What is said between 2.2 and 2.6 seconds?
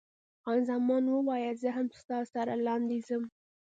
سره